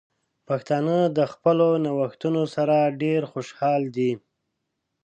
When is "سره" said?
2.55-2.77